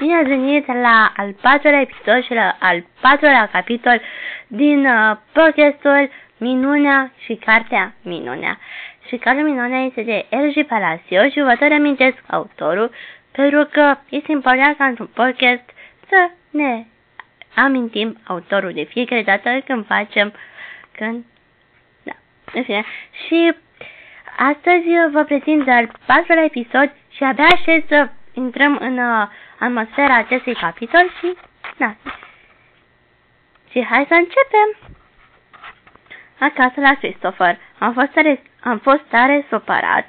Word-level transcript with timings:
Bine 0.00 0.14
ați 0.14 0.28
venit 0.28 0.66
la 0.66 1.12
al 1.16 1.32
patrulea 1.40 1.80
episod 1.80 2.24
și 2.24 2.32
la 2.32 2.56
al 2.58 2.84
patrulea 3.00 3.48
capitol 3.52 4.00
din 4.46 4.86
uh, 4.86 5.16
podcastul 5.32 6.10
Minunea 6.36 7.12
și 7.24 7.34
Cartea 7.34 7.94
Minunea. 8.02 8.58
Și 9.06 9.16
Cartea 9.16 9.44
Minunea 9.44 9.80
este 9.80 10.02
de 10.02 10.26
Elgi 10.28 10.62
Palacio 10.62 11.28
și 11.30 11.40
vă 11.40 11.56
tot 11.58 11.72
amintesc 11.72 12.16
autorul 12.26 12.90
pentru 13.32 13.68
că 13.72 13.96
este 14.08 14.32
important 14.32 14.76
ca 14.76 14.84
într-un 14.84 15.10
podcast 15.14 15.64
să 16.08 16.30
ne 16.50 16.84
amintim 17.54 18.18
autorul 18.26 18.72
de 18.72 18.82
fiecare 18.82 19.22
dată 19.22 19.62
când 19.66 19.86
facem 19.86 20.32
când 20.92 21.24
da, 22.02 22.12
în 22.52 22.62
fine. 22.62 22.84
Și 23.26 23.54
astăzi 24.38 24.86
vă 25.12 25.24
prezint 25.24 25.68
al 25.68 25.90
patrulea 26.06 26.44
episod 26.44 26.92
și 27.10 27.22
abia 27.24 27.44
aștept 27.44 27.88
să 27.88 28.08
intrăm 28.40 28.76
în 28.80 28.98
uh, 28.98 29.26
atmosfera 29.58 30.16
acestui 30.16 30.54
capitol 30.54 31.10
și, 31.18 31.36
da. 31.76 31.94
Și 33.70 33.84
hai 33.84 34.04
să 34.08 34.14
începem. 34.14 34.68
Acasă 36.38 36.80
la 36.80 36.94
Christopher. 36.94 37.58
Am 37.78 37.92
fost 37.92 38.10
tare, 38.12 38.42
am 38.60 38.78
fost 38.78 39.02
tare 39.08 39.46
supărat. 39.50 40.06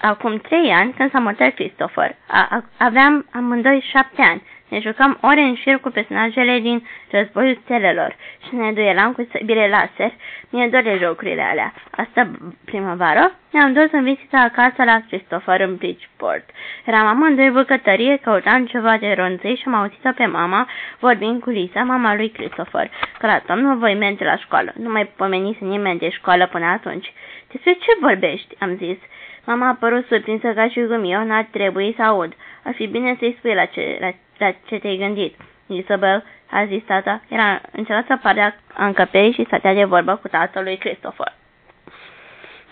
Acum 0.00 0.38
trei 0.38 0.72
ani, 0.72 0.92
când 0.92 1.10
s-a 1.10 1.18
mutat 1.18 1.54
Christopher, 1.54 2.16
a, 2.26 2.46
a, 2.50 2.64
aveam 2.78 3.26
amândoi 3.32 3.84
șapte 3.90 4.22
ani. 4.22 4.42
Ne 4.68 4.80
jucam 4.80 5.18
ore 5.20 5.40
în 5.40 5.54
șir 5.54 5.78
cu 5.78 5.90
personajele 5.90 6.58
din 6.58 6.86
Războiul 7.10 7.58
Stelelor 7.62 8.16
și 8.48 8.54
ne 8.54 8.72
duelam 8.72 9.12
cu 9.12 9.28
săbile 9.32 9.68
laser. 9.68 10.12
Mie 10.50 10.68
dor 10.68 10.82
de 10.82 10.98
jocurile 11.02 11.42
alea. 11.42 11.72
Asta 11.90 12.30
primăvară 12.64 13.32
ne-am 13.50 13.72
dus 13.72 13.92
în 13.92 14.04
vizită 14.04 14.36
acasă 14.36 14.84
la 14.84 15.00
Christopher 15.06 15.60
în 15.60 15.76
Bridgeport. 15.76 16.50
Eram 16.84 17.06
amândoi 17.06 17.50
bucătărie, 17.50 18.16
căutam 18.16 18.66
ceva 18.66 18.96
de 18.96 19.12
ronței 19.12 19.56
și 19.56 19.62
am 19.66 19.74
auzit 19.74 20.12
pe 20.16 20.26
mama 20.26 20.68
vorbind 20.98 21.40
cu 21.40 21.50
Lisa, 21.50 21.82
mama 21.82 22.14
lui 22.14 22.30
Christopher, 22.30 22.90
că 23.18 23.26
la 23.26 23.38
toamnă 23.38 23.74
voi 23.74 23.94
merge 23.94 24.24
la 24.24 24.36
școală. 24.36 24.72
Nu 24.76 24.90
mai 24.90 25.06
pomenise 25.16 25.64
nimeni 25.64 25.98
de 25.98 26.10
școală 26.10 26.46
până 26.46 26.64
atunci. 26.64 27.12
Despre 27.52 27.72
ce 27.72 27.96
vorbești? 28.00 28.54
am 28.58 28.76
zis. 28.76 28.98
Mama 29.44 29.68
a 29.68 29.76
părut 29.80 30.06
surprinsă 30.06 30.48
ca 30.48 30.68
și 30.68 30.80
cum 30.80 31.12
eu 31.12 31.24
n-ar 31.24 31.46
trebui 31.50 31.94
să 31.96 32.02
aud. 32.02 32.32
Ar 32.64 32.74
fi 32.74 32.86
bine 32.86 33.16
să-i 33.18 33.34
spui 33.38 33.54
la 33.54 33.64
ce, 33.64 33.96
la 34.00 34.10
la 34.38 34.54
ce 34.66 34.78
te-ai 34.78 34.96
gândit? 34.96 35.36
Isabel, 35.66 36.24
a 36.50 36.64
zis 36.64 36.82
tata, 36.84 37.22
era 37.28 37.60
încercat 37.72 38.06
să 38.06 38.18
parea 38.22 38.56
a 38.74 38.86
încăperii 38.86 39.32
și 39.32 39.44
stătea 39.44 39.74
de 39.74 39.84
vorbă 39.84 40.16
cu 40.16 40.28
tatăl 40.28 40.62
lui 40.62 40.76
Christopher. 40.76 41.32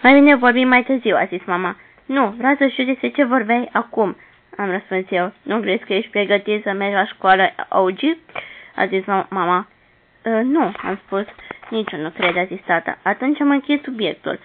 Mai 0.03 0.13
bine 0.15 0.35
vorbim 0.35 0.69
mai 0.69 0.83
târziu, 0.85 1.17
a 1.17 1.25
zis 1.25 1.45
mama. 1.45 1.77
Nu, 2.07 2.27
vreau 2.27 2.55
să 2.59 2.67
știu 2.67 2.85
despre 2.85 3.09
ce 3.09 3.25
vorbeai 3.25 3.69
acum, 3.73 4.17
am 4.57 4.71
răspuns 4.71 5.05
eu. 5.11 5.33
Nu 5.43 5.61
crezi 5.61 5.85
că 5.85 5.95
ești 5.95 6.11
pregătit 6.11 6.63
să 6.63 6.73
mergi 6.73 6.95
la 6.95 7.05
școală, 7.05 7.55
Augi? 7.69 8.17
a 8.75 8.87
zis 8.87 9.05
mama. 9.29 9.69
Uh, 10.25 10.41
nu, 10.43 10.73
am 10.83 11.01
spus. 11.05 11.25
Nici 11.71 11.91
nu 11.91 12.11
cred, 12.11 12.37
a 12.37 12.45
zis 12.45 12.61
tata. 12.67 12.99
Atunci 13.03 13.41
am 13.41 13.51
închis 13.51 13.83
subiectul. 13.83 14.39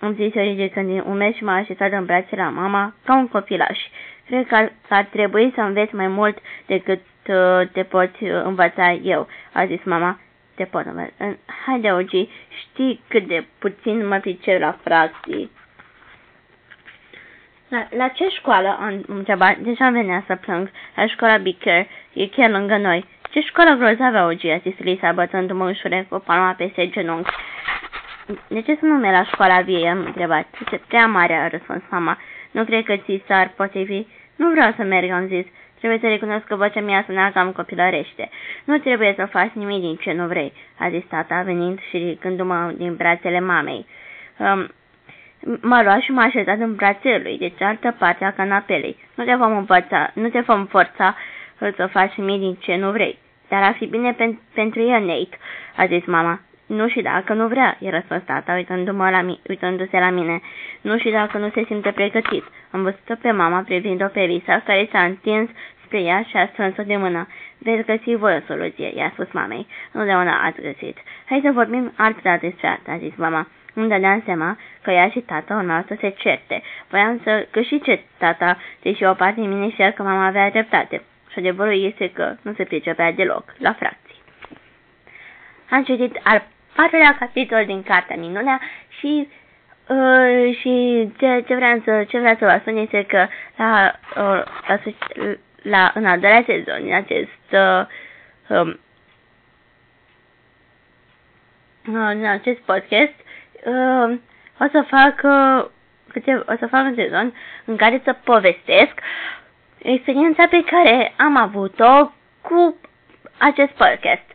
Am 0.00 0.14
zis 0.14 0.34
eu 0.34 0.42
ridicând 0.42 0.86
din 0.86 1.02
umeri 1.06 1.36
și 1.36 1.44
m-a 1.44 1.54
așezat 1.54 1.92
în 1.92 2.04
brațe 2.04 2.36
la 2.36 2.48
mama 2.48 2.94
ca 3.04 3.14
un 3.16 3.28
copilaș. 3.28 3.78
Cred 4.26 4.46
că 4.46 4.54
ar, 4.54 4.72
că 4.88 4.94
ar 4.94 5.04
trebui 5.04 5.52
să 5.54 5.60
înveți 5.60 5.94
mai 5.94 6.08
mult 6.08 6.38
decât 6.66 7.00
uh, 7.28 7.68
te 7.72 7.82
poți 7.82 8.22
uh, 8.24 8.42
învăța 8.44 8.92
eu, 8.92 9.28
a 9.52 9.66
zis 9.66 9.82
mama. 9.84 10.18
Te 10.54 10.64
pot 10.64 10.84
învăța. 10.86 11.36
Haide, 11.66 11.92
Ogi, 11.92 12.28
știi 12.60 13.00
cât 13.08 13.26
de 13.26 13.46
puțin 13.58 14.06
mă 14.06 14.18
pricep 14.18 14.60
la 14.60 14.76
fracții. 14.84 15.50
La, 17.68 17.86
la 17.96 18.08
ce 18.08 18.28
școală? 18.28 18.76
Am 18.80 19.04
întrebat. 19.06 19.56
Deja 19.58 19.90
venea 19.90 20.24
să 20.26 20.34
plâng. 20.36 20.70
La 20.96 21.06
școala 21.06 21.36
Bicker. 21.36 21.86
E 22.12 22.26
chiar 22.26 22.50
lângă 22.50 22.76
noi. 22.76 23.04
Ce 23.30 23.40
școală 23.40 23.74
grozavă, 23.74 24.30
Ogi, 24.30 24.48
a 24.50 24.56
zis 24.58 24.78
Lisa, 24.78 25.12
bătându-mă 25.12 25.68
ușure 25.68 26.06
cu 26.08 26.18
palma 26.18 26.52
peste 26.52 26.88
genunchi. 26.88 27.30
De 28.48 28.60
ce 28.60 28.76
să 28.80 28.84
nu 28.84 28.94
merg 28.94 29.14
la 29.14 29.24
școala 29.24 29.60
vie? 29.60 29.88
Am 29.88 29.98
întrebat. 30.04 30.46
Este 30.64 30.80
prea 30.88 31.06
mare, 31.06 31.34
a 31.34 31.48
răspuns 31.48 31.82
mama. 31.90 32.18
Nu 32.50 32.64
cred 32.64 32.84
că 32.84 32.96
ți 32.96 33.22
s-ar 33.26 33.52
potrivi. 33.56 34.06
Nu 34.36 34.50
vreau 34.50 34.72
să 34.76 34.82
merg, 34.82 35.10
am 35.10 35.26
zis. 35.26 35.44
Trebuie 35.78 35.98
să 35.98 36.06
recunosc 36.06 36.44
că 36.44 36.56
vocea 36.56 36.80
mea 36.80 37.02
suna 37.06 37.32
cam 37.32 37.52
copilărește. 37.52 38.28
Nu 38.64 38.78
trebuie 38.78 39.14
să 39.16 39.26
faci 39.26 39.50
nimic 39.52 39.80
din 39.80 39.96
ce 39.96 40.12
nu 40.12 40.26
vrei, 40.26 40.52
a 40.78 40.88
zis 40.88 41.02
tata, 41.08 41.42
venind 41.42 41.78
și 41.88 41.96
ridicându-mă 41.96 42.72
din 42.76 42.94
brațele 42.96 43.40
mamei. 43.40 43.86
Um, 44.38 44.68
m-a 45.62 45.82
luat 45.82 46.00
și 46.00 46.10
m-a 46.10 46.22
așezat 46.22 46.58
în 46.58 46.74
brațele 46.74 47.20
lui, 47.22 47.38
de 47.38 47.48
cealaltă 47.58 47.94
parte 47.98 48.24
a 48.24 48.32
canapelei. 48.32 48.96
Nu 49.14 49.24
te 49.24 49.34
vom 49.34 49.56
învăța, 49.56 50.10
nu 50.14 50.28
te 50.28 50.40
vom 50.40 50.66
forța 50.66 51.16
să 51.76 51.86
faci 51.92 52.14
nimic 52.14 52.40
din 52.40 52.54
ce 52.54 52.76
nu 52.76 52.90
vrei. 52.90 53.18
Dar 53.48 53.62
ar 53.62 53.74
fi 53.74 53.86
bine 53.86 54.12
pen 54.12 54.40
pentru 54.54 54.80
el, 54.80 55.00
Nate, 55.04 55.38
a 55.76 55.86
zis 55.86 56.04
mama. 56.06 56.40
Nu 56.68 56.88
și 56.88 57.00
dacă 57.00 57.32
nu 57.32 57.46
vrea, 57.46 57.76
i-a 57.78 57.90
răspuns 57.90 58.22
tata, 58.24 58.52
uitându-mă 58.52 59.10
la 59.10 59.36
uitându-se 59.48 59.98
la 59.98 60.10
mine. 60.10 60.40
Nu 60.80 60.98
și 60.98 61.10
dacă 61.10 61.38
nu 61.38 61.50
se 61.50 61.64
simte 61.64 61.90
pregătit. 61.90 62.44
Am 62.70 62.82
văzut-o 62.82 63.14
pe 63.22 63.30
mama 63.30 63.60
privind-o 63.60 64.06
pe 64.06 64.20
Lisa, 64.20 64.62
care 64.66 64.88
s-a 64.92 65.02
întins 65.02 65.48
spre 65.84 66.00
ea 66.00 66.22
și 66.22 66.36
a 66.36 66.46
strâns-o 66.46 66.82
de 66.82 66.96
mână. 66.96 67.26
Veți 67.58 67.86
găsi 67.86 68.14
voi 68.14 68.36
o 68.36 68.46
soluție, 68.46 68.92
i-a 68.94 69.10
spus 69.12 69.30
mamei. 69.32 69.66
Nu 69.92 70.04
de 70.04 70.10
una 70.10 70.42
ați 70.44 70.60
găsit. 70.60 70.96
Hai 71.24 71.40
să 71.44 71.50
vorbim 71.50 71.92
altfel 71.96 72.38
despre 72.40 72.66
asta, 72.68 72.92
a 72.92 72.96
zis 72.98 73.16
mama. 73.16 73.48
Îmi 73.74 73.88
dădeam 73.88 74.22
seama 74.24 74.58
că 74.82 74.90
ea 74.90 75.08
și 75.08 75.20
tata 75.20 75.54
urmau 75.54 75.84
să 75.86 75.96
se 76.00 76.14
certe. 76.18 76.62
Voiam 76.88 77.20
să 77.22 77.46
câștige 77.50 78.00
tata, 78.18 78.58
deși 78.82 79.04
o 79.04 79.12
parte 79.12 79.40
din 79.40 79.48
mine 79.48 79.70
știa 79.70 79.92
că 79.92 80.02
mama 80.02 80.26
avea 80.26 80.50
dreptate. 80.50 81.02
Și 81.32 81.38
adevărul 81.38 81.84
este 81.84 82.10
că 82.10 82.34
nu 82.42 82.52
se 82.52 82.64
pricepea 82.64 83.12
deloc 83.12 83.44
la 83.58 83.72
fracții. 83.72 84.16
Am 85.70 85.84
citit 85.84 86.20
al 86.22 86.42
patrulea 86.80 87.16
capitol 87.18 87.64
din 87.66 87.82
Cartea 87.82 88.16
Minunea 88.16 88.60
și 88.98 89.28
uh, 89.88 90.56
și 90.60 90.72
ce, 91.18 91.44
ce, 91.46 91.54
vreau 91.54 91.80
să, 91.84 92.04
ce 92.08 92.18
vreau 92.18 92.36
să 92.38 92.44
vă 92.44 92.58
spun 92.60 92.76
este 92.76 93.04
că 93.04 93.26
la, 93.56 93.92
uh, 94.16 94.42
la, 94.66 94.78
la, 95.62 95.90
în 95.94 96.04
al 96.06 96.20
doilea 96.20 96.42
sezon, 96.46 96.82
în 96.84 96.94
acest 96.94 97.48
uh, 97.52 97.86
um, 98.48 98.78
în 101.92 102.24
acest 102.24 102.58
podcast 102.58 103.14
uh, 103.64 104.18
o 104.60 104.66
să 104.72 104.84
fac 104.86 105.20
uh, 105.22 105.70
câte, 106.12 106.42
o 106.46 106.56
să 106.58 106.66
fac 106.66 106.84
un 106.84 106.94
sezon 106.94 107.34
în 107.64 107.76
care 107.76 108.00
să 108.04 108.16
povestesc 108.24 109.00
experiența 109.78 110.46
pe 110.46 110.64
care 110.64 111.14
am 111.16 111.36
avut-o 111.36 112.12
cu 112.40 112.76
acest 113.38 113.70
podcast. 113.70 114.26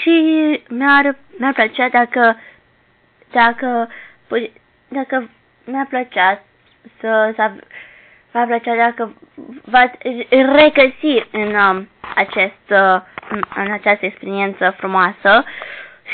Și 0.00 0.14
mi-ar, 0.68 1.16
mi-ar 1.40 1.52
plăcea 1.52 1.88
dacă, 1.88 2.36
dacă, 3.32 3.88
dacă 4.88 5.28
mi-ar 5.64 5.86
plăcea 5.88 6.42
să, 7.00 7.32
să 7.36 7.50
v-ar 8.32 8.46
plăcea 8.46 8.74
dacă 8.76 9.12
v-ați 9.64 9.96
regăsi 10.30 11.26
în 11.30 11.54
um, 11.54 11.88
acest, 12.14 12.66
uh, 12.70 13.00
în 13.56 13.70
această 13.72 14.06
experiență 14.06 14.74
frumoasă. 14.78 15.44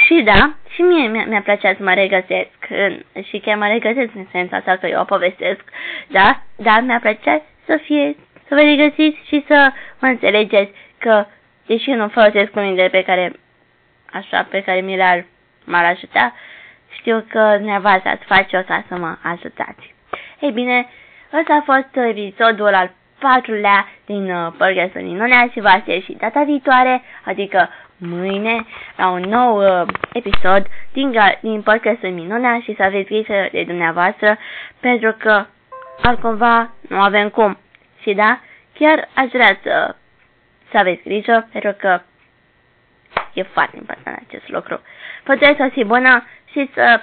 Și 0.06 0.22
da, 0.24 0.54
și 0.68 0.80
mie 0.82 1.08
mi-a, 1.08 1.24
mi 1.26 1.42
plăcea 1.42 1.74
să 1.76 1.82
mă 1.82 1.94
regăsesc 1.94 2.50
în, 2.68 3.02
și 3.22 3.38
chiar 3.38 3.56
mă 3.56 3.66
regăsesc 3.66 4.10
în 4.14 4.26
sensul 4.32 4.56
asta 4.56 4.76
că 4.76 4.86
eu 4.86 5.00
o 5.00 5.04
povestesc, 5.04 5.60
da, 6.06 6.40
dar 6.56 6.80
mi-a 6.80 6.98
plăcea 6.98 7.42
să 7.66 7.76
fie, 7.84 8.16
să 8.48 8.54
vă 8.54 8.60
regăsiți 8.60 9.18
și 9.26 9.44
să 9.46 9.72
mă 10.00 10.08
înțelegeți 10.08 10.70
că, 10.98 11.24
deși 11.66 11.90
eu 11.90 11.96
nu 11.96 12.08
folosesc 12.08 12.50
cuvintele 12.50 12.88
pe 12.88 13.02
care 13.02 13.32
așa 14.12 14.42
pe 14.50 14.62
care 14.62 14.80
mi 14.80 14.96
le-ar 14.96 15.24
m-ar 15.64 15.84
ajuta, 15.84 16.32
știu 16.88 17.24
că 17.28 17.54
dumneavoastră 17.56 18.10
ați 18.10 18.24
face-o 18.24 18.60
ca 18.62 18.84
să 18.88 18.96
mă 18.96 19.16
ajutați. 19.22 19.94
Ei 20.40 20.50
bine, 20.50 20.88
ăsta 21.38 21.54
a 21.54 21.62
fost 21.64 22.08
episodul 22.08 22.74
al 22.74 22.90
patrulea 23.18 23.88
din 24.04 24.30
uh, 24.30 24.52
Podcastul 24.58 25.00
Minunea 25.00 25.48
și 25.52 25.60
va 25.60 25.80
fi 25.84 26.00
și 26.00 26.12
data 26.12 26.42
viitoare, 26.42 27.02
adică 27.24 27.68
mâine, 27.96 28.64
la 28.96 29.08
un 29.08 29.20
nou 29.20 29.80
uh, 29.80 29.86
episod 30.12 30.66
din, 30.92 31.18
din 31.40 31.62
Podcastul 31.62 32.10
Minunea 32.10 32.60
și 32.62 32.74
să 32.74 32.82
aveți 32.82 33.08
grijă 33.08 33.48
de 33.52 33.62
dumneavoastră, 33.62 34.38
pentru 34.80 35.14
că 35.18 35.44
altcumva 36.02 36.70
nu 36.88 37.00
avem 37.00 37.28
cum. 37.28 37.58
Și 38.02 38.12
da, 38.14 38.40
chiar 38.78 39.08
aș 39.14 39.28
vrea 39.32 39.58
să, 39.62 39.94
să 40.70 40.78
aveți 40.78 41.02
grijă, 41.02 41.48
pentru 41.52 41.74
că 41.78 42.00
E 43.36 43.42
foarte 43.42 43.76
important 43.76 44.22
acest 44.26 44.48
lucru. 44.48 44.80
Puteți 45.22 45.56
să 45.56 45.68
fi 45.72 45.84
bună 45.84 46.24
și 46.52 46.70
să 46.74 47.00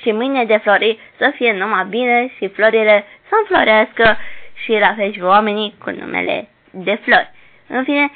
și 0.00 0.10
mâine 0.12 0.44
de 0.44 0.56
flori 0.56 0.98
să 1.16 1.32
fie 1.34 1.52
numai 1.52 1.84
bine 1.84 2.32
și 2.36 2.48
florile 2.48 3.04
să 3.28 3.34
înflorească 3.40 4.16
și 4.54 4.70
la 4.70 4.94
fel 4.94 5.12
și 5.12 5.22
oamenii 5.22 5.74
cu 5.78 5.90
numele 5.90 6.48
de 6.70 6.94
flori. 6.94 7.30
În 7.66 7.84
fine, 7.84 8.10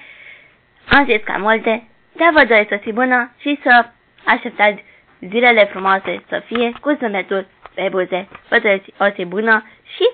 am 0.89 1.05
zis 1.05 1.21
cam 1.25 1.41
multe, 1.41 1.89
dar 2.13 2.31
vă 2.33 2.45
doresc 2.45 2.69
să 2.69 2.77
fi 2.77 2.93
bună 2.93 3.31
și 3.41 3.59
să 3.63 3.87
așteptați 4.25 4.85
zilele 5.21 5.65
frumoase 5.65 6.23
să 6.29 6.43
fie 6.47 6.73
cu 6.81 6.97
zâmbetul 7.01 7.47
pe 7.75 7.89
buze. 7.91 8.29
Vă 8.49 8.59
doresc 8.59 8.85
o 8.99 9.07
zi 9.15 9.25
bună 9.25 9.65
și 9.95 10.11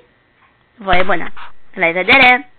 voie 0.77 1.03
bună! 1.03 1.33
La 1.75 1.87
revedere! 1.87 2.52